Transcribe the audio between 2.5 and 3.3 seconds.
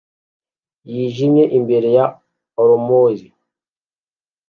armoire